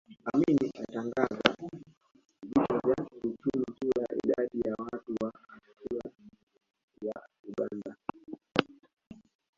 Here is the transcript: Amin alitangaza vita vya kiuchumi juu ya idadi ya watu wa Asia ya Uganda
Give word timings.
Amin 0.31 0.59
alitangaza 0.75 1.55
vita 2.41 2.65
vya 2.85 3.05
kiuchumi 3.05 3.65
juu 3.81 4.01
ya 4.01 4.07
idadi 4.25 4.59
ya 4.67 4.73
watu 4.77 5.15
wa 5.21 5.33
Asia 5.49 6.11
ya 7.01 7.27
Uganda 7.49 7.95